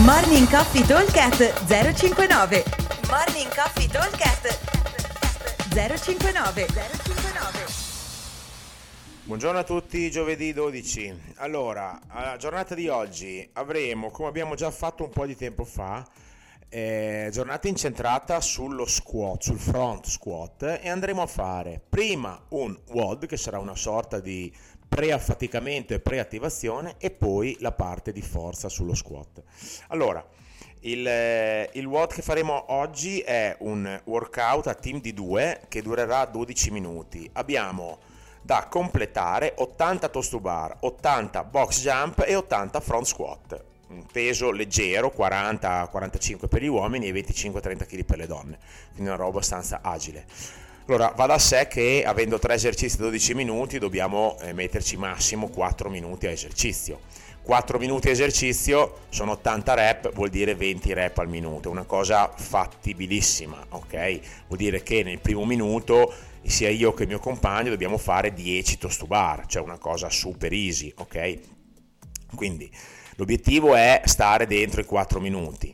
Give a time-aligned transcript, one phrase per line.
[0.00, 2.64] Morning Coffee Talkcast 059
[3.10, 4.58] Morning Coffee Talkcast
[5.68, 7.66] 059 059
[9.24, 11.34] Buongiorno a tutti, giovedì 12.
[11.36, 16.02] Allora, alla giornata di oggi avremo, come abbiamo già fatto un po' di tempo fa,
[16.70, 23.26] eh, giornata incentrata sullo squat, sul front squat e andremo a fare prima un WOD
[23.26, 24.50] che sarà una sorta di
[24.94, 29.42] pre-affaticamento e pre-attivazione e poi la parte di forza sullo squat.
[29.88, 30.22] Allora,
[30.80, 35.80] il, eh, il WOD che faremo oggi è un workout a team di due che
[35.80, 37.26] durerà 12 minuti.
[37.32, 38.00] Abbiamo
[38.42, 43.64] da completare 80 toast to bar, 80 box jump e 80 front squat.
[43.88, 48.58] Un peso leggero, 40-45 per gli uomini e 25-30 kg per le donne,
[48.90, 50.26] quindi una roba abbastanza agile.
[50.86, 55.48] Allora, va da sé che avendo tre esercizi da 12 minuti dobbiamo eh, metterci massimo
[55.48, 56.98] 4 minuti a esercizio.
[57.42, 62.32] 4 minuti a esercizio sono 80 rep, vuol dire 20 rep al minuto, una cosa
[62.34, 64.20] fattibilissima, ok?
[64.48, 68.78] Vuol dire che nel primo minuto sia io che il mio compagno dobbiamo fare 10
[68.78, 71.38] toast to bar, cioè una cosa super easy, ok?
[72.34, 72.68] Quindi
[73.16, 75.72] l'obiettivo è stare dentro i 4 minuti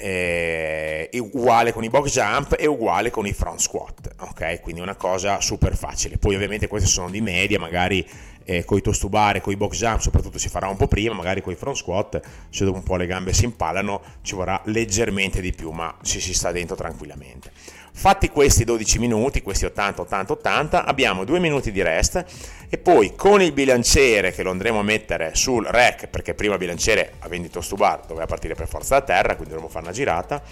[0.00, 4.60] eh, uguale con i box jump e uguale con i front squat, ok?
[4.60, 6.18] Quindi una cosa super facile.
[6.18, 8.06] Poi ovviamente queste sono di media, magari
[8.44, 10.88] eh, con i toast to bar con i box jump soprattutto si farà un po'
[10.88, 14.34] prima, magari con i front squat, se dopo un po' le gambe si impallano ci
[14.34, 17.50] vorrà leggermente di più, ma ci si sta dentro tranquillamente.
[17.92, 22.24] Fatti questi 12 minuti, questi 80, 80, 80, abbiamo 2 minuti di rest
[22.68, 26.60] e poi con il bilanciere che lo andremo a mettere sul rack, perché prima il
[26.60, 29.94] bilanciere a vendito to bar doveva partire per forza da terra, quindi dovremo fare una
[29.94, 30.42] girata,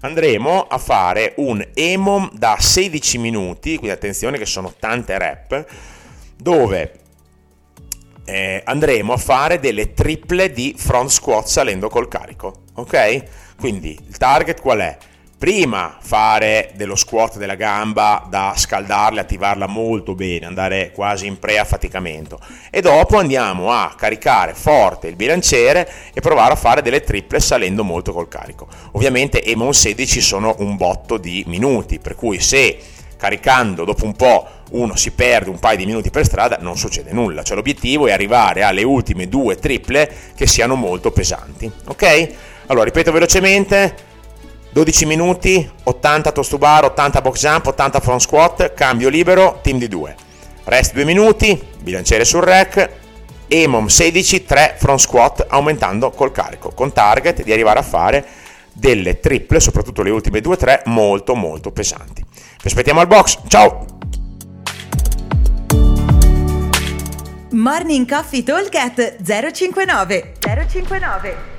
[0.00, 5.66] andremo a fare un EMOM da 16 minuti, quindi attenzione che sono tante rep,
[6.36, 6.92] dove
[8.24, 13.54] eh, andremo a fare delle triple di front squat salendo col carico, ok?
[13.56, 14.96] Quindi il target qual è?
[15.38, 22.40] Prima fare dello squat della gamba da scaldarla, attivarla molto bene, andare quasi in pre-affaticamento
[22.70, 27.84] e dopo andiamo a caricare forte il bilanciere e provare a fare delle triple salendo
[27.84, 28.66] molto col carico.
[28.92, 32.78] Ovviamente Emon 16 sono un botto di minuti, per cui se
[33.18, 37.12] caricando dopo un po' uno si perde un paio di minuti per strada non succede
[37.12, 42.28] nulla, cioè l'obiettivo è arrivare alle ultime due triple che siano molto pesanti, ok?
[42.66, 44.14] Allora ripeto velocemente
[44.76, 49.78] 12 minuti, 80 toast to bar, 80 box jump, 80 front squat, cambio libero, team
[49.78, 50.14] di 2.
[50.64, 52.90] Rest 2 minuti, bilanciere sul rack,
[53.48, 58.26] EMOM 16, 3 front squat aumentando col carico, con target di arrivare a fare
[58.70, 62.22] delle triple, soprattutto le ultime 2-3, molto molto pesanti.
[62.22, 63.86] Vi aspettiamo al box, ciao!
[67.52, 70.34] Morning Coffee Talk 059
[70.68, 71.55] 059